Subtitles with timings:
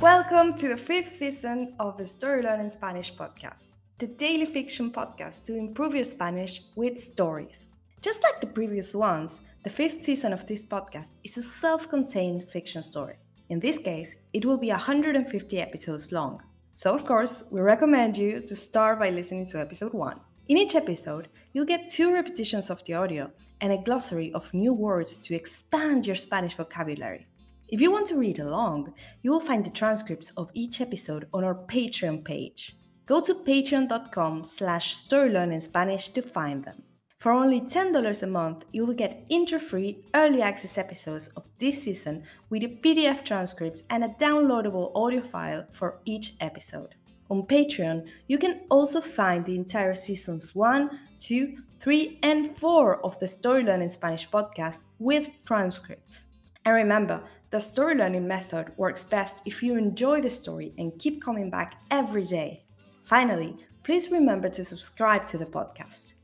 [0.00, 5.44] Welcome to the fifth season of the Story Learning Spanish podcast, the daily fiction podcast
[5.44, 7.70] to improve your Spanish with stories.
[8.02, 12.44] Just like the previous ones, the fifth season of this podcast is a self contained
[12.44, 13.14] fiction story.
[13.48, 16.42] In this case, it will be 150 episodes long.
[16.74, 20.20] So, of course, we recommend you to start by listening to episode 1.
[20.48, 23.30] In each episode, you'll get two repetitions of the audio
[23.62, 27.26] and a glossary of new words to expand your Spanish vocabulary.
[27.68, 31.42] If you want to read along, you will find the transcripts of each episode on
[31.42, 32.76] our Patreon page.
[33.06, 36.84] Go to patreon.com slash storylearningspanish to find them.
[37.18, 42.22] For only $10 a month, you will get intro-free early access episodes of this season
[42.50, 46.94] with a PDF transcripts and a downloadable audio file for each episode.
[47.30, 53.18] On Patreon, you can also find the entire seasons 1, 2, 3, and 4 of
[53.18, 56.26] the Story Learning Spanish podcast with transcripts.
[56.64, 57.22] And remember,
[57.56, 61.80] the story learning method works best if you enjoy the story and keep coming back
[61.90, 62.66] every day.
[63.02, 66.16] Finally, please remember to subscribe to the podcast.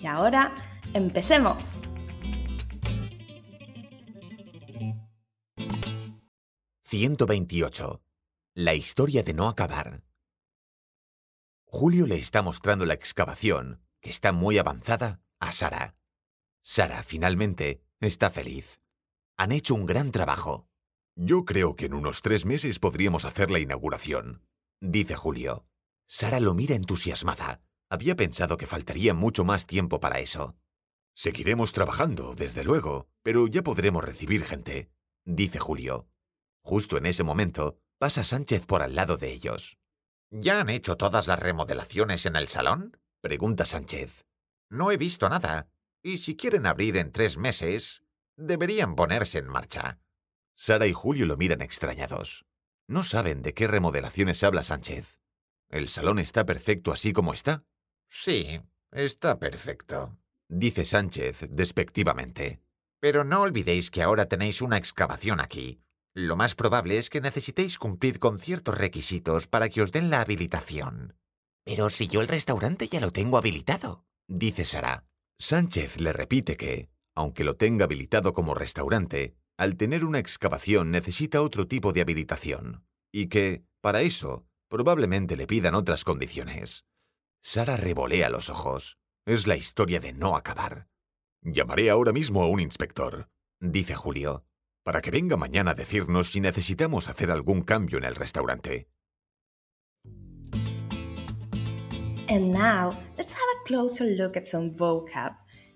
[0.00, 0.52] Y ahora,
[0.94, 1.64] empecemos.
[6.84, 8.00] ...128...
[8.54, 10.02] La historia de no acabar.
[11.64, 15.96] Julio le está mostrando la excavación, que está muy avanzada, a Sara.
[16.62, 18.79] Sara, finalmente, está feliz.
[19.40, 20.68] Han hecho un gran trabajo.
[21.16, 24.46] Yo creo que en unos tres meses podríamos hacer la inauguración,
[24.82, 25.64] dice Julio.
[26.06, 27.62] Sara lo mira entusiasmada.
[27.88, 30.58] Había pensado que faltaría mucho más tiempo para eso.
[31.16, 34.90] Seguiremos trabajando, desde luego, pero ya podremos recibir gente,
[35.24, 36.06] dice Julio.
[36.62, 39.78] Justo en ese momento, pasa Sánchez por al lado de ellos.
[40.30, 43.00] ¿Ya han hecho todas las remodelaciones en el salón?
[43.22, 44.26] pregunta Sánchez.
[44.68, 45.70] No he visto nada,
[46.02, 48.02] y si quieren abrir en tres meses,
[48.40, 50.00] deberían ponerse en marcha.
[50.56, 52.44] Sara y Julio lo miran extrañados.
[52.86, 55.20] No saben de qué remodelaciones habla Sánchez.
[55.68, 57.64] ¿El salón está perfecto así como está?
[58.08, 60.18] Sí, está perfecto,
[60.48, 62.60] dice Sánchez despectivamente.
[63.00, 65.80] Pero no olvidéis que ahora tenéis una excavación aquí,
[66.14, 70.20] lo más probable es que necesitéis cumplir con ciertos requisitos para que os den la
[70.20, 71.16] habilitación.
[71.64, 75.04] Pero si yo el restaurante ya lo tengo habilitado, dice Sara.
[75.38, 81.42] Sánchez le repite que, aunque lo tenga habilitado como restaurante, al tener una excavación necesita
[81.42, 86.84] otro tipo de habilitación, y que, para eso, probablemente le pidan otras condiciones.
[87.42, 88.98] Sara revolea los ojos.
[89.26, 90.88] Es la historia de no acabar.
[91.42, 94.44] Llamaré ahora mismo a un inspector, dice Julio
[94.82, 98.88] para que venga mañana a decirnos si necesitamos hacer algún cambio en el restaurante.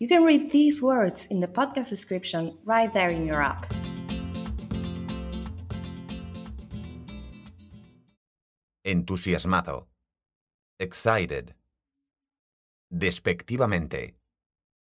[0.00, 3.66] You can read these words in the podcast description right there in your app.
[8.86, 9.88] Entusiasmado.
[10.78, 11.52] Excited.
[12.94, 14.14] Despectivamente.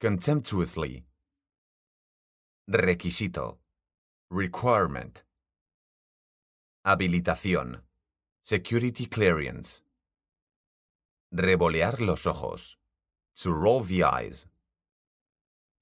[0.00, 1.04] Contemptuously.
[2.68, 3.58] Requisito.
[4.28, 5.22] Requirement.
[6.84, 7.82] Habilitación.
[8.42, 9.84] Security clearance.
[11.32, 12.76] Revolear los ojos.
[13.36, 14.48] To roll the eyes.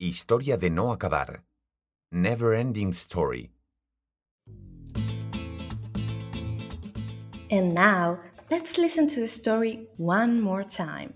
[0.01, 1.45] Historia de no acabar.
[2.11, 3.53] Never ending story.
[7.49, 8.19] And now,
[8.51, 11.15] let's listen to the story one more time.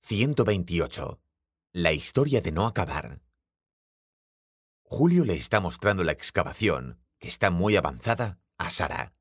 [0.00, 1.18] 128.
[1.74, 3.20] La historia de no acabar.
[4.82, 9.12] Julio le está mostrando la excavación, que está muy avanzada, a Sara.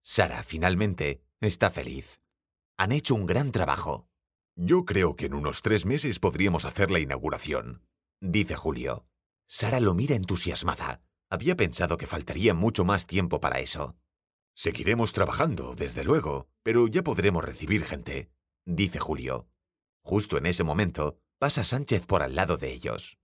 [0.00, 2.20] Sara, finalmente, está feliz.
[2.80, 4.08] Han hecho un gran trabajo.
[4.54, 7.84] Yo creo que en unos tres meses podríamos hacer la inauguración,
[8.20, 9.04] dice Julio.
[9.48, 11.02] Sara lo mira entusiasmada.
[11.28, 13.96] Había pensado que faltaría mucho más tiempo para eso.
[14.54, 18.30] Seguiremos trabajando, desde luego, pero ya podremos recibir gente,
[18.64, 19.48] dice Julio.
[20.04, 23.18] Justo en ese momento, pasa Sánchez por al lado de ellos.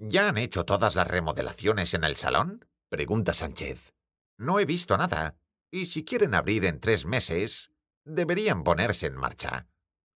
[0.00, 2.68] ¿Ya han hecho todas las remodelaciones en el salón?
[2.88, 3.94] pregunta Sánchez.
[4.36, 5.38] No he visto nada,
[5.70, 7.70] y si quieren abrir en tres meses,
[8.06, 9.68] deberían ponerse en marcha.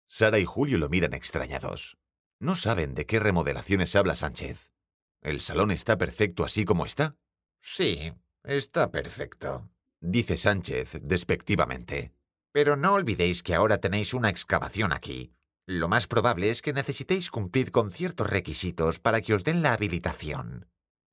[0.09, 1.99] Sara y Julio lo miran extrañados.
[2.39, 4.73] No saben de qué remodelaciones habla Sánchez.
[5.21, 7.17] ¿El salón está perfecto así como está?
[7.61, 9.71] Sí, está perfecto,
[10.01, 12.15] dice Sánchez despectivamente.
[12.53, 15.35] Pero no olvidéis que ahora tenéis una excavación aquí,
[15.71, 19.73] lo más probable es que necesitéis cumplir con ciertos requisitos para que os den la
[19.73, 20.67] habilitación.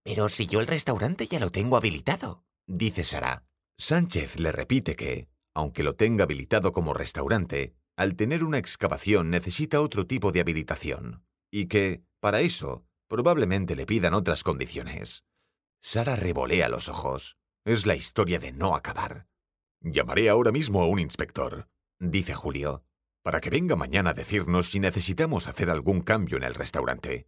[0.03, 3.43] Pero si yo el restaurante ya lo tengo habilitado, dice Sara.
[3.77, 5.27] Sánchez le repite que,
[5.57, 11.25] aunque lo tenga habilitado como restaurante, al tener una excavación necesita otro tipo de habilitación,
[11.49, 15.23] y que, para eso, probablemente le pidan otras condiciones.
[15.81, 17.37] Sara revolea los ojos.
[17.65, 19.25] Es la historia de no acabar.
[19.81, 21.67] Llamaré ahora mismo a un inspector,
[21.99, 22.83] dice Julio,
[23.23, 27.27] para que venga mañana a decirnos si necesitamos hacer algún cambio en el restaurante.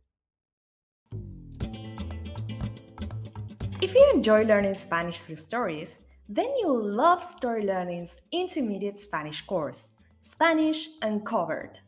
[3.82, 9.90] You enjoy learning Spanish through stories, then you'll love Story Learning's intermediate Spanish course,
[10.22, 11.80] Spanish Uncovered.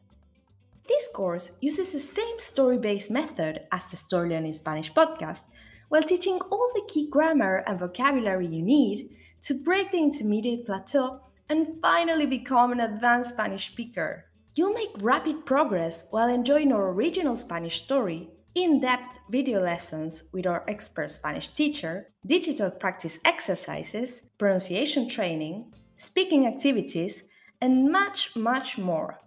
[0.88, 5.44] This course uses the same story based method as the Story Learning Spanish podcast
[5.90, 11.22] while teaching all the key grammar and vocabulary you need to break the intermediate plateau
[11.48, 14.26] and finally become an advanced Spanish speaker.
[14.56, 20.46] You'll make rapid progress while enjoying our original Spanish story, in depth video lessons with
[20.46, 27.24] our expert Spanish teacher, digital practice exercises, pronunciation training, speaking activities,
[27.62, 29.20] and much, much more.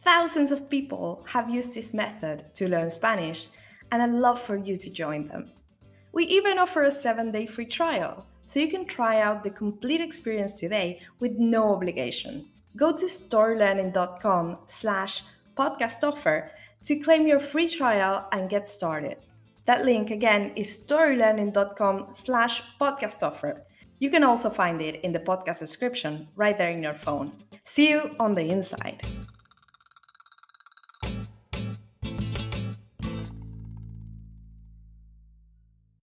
[0.00, 3.48] Thousands of people have used this method to learn Spanish,
[3.92, 5.52] and I'd love for you to join them.
[6.12, 10.00] We even offer a seven day free trial, so you can try out the complete
[10.00, 12.48] experience today with no obligation.
[12.76, 15.22] Go to storylearning.com slash
[15.56, 16.50] podcast offer
[16.86, 19.16] to claim your free trial and get started.
[19.66, 23.64] That link again is storylearning.com slash podcast offer.
[23.98, 27.32] You can also find it in the podcast description right there in your phone.
[27.64, 29.02] See you on the inside.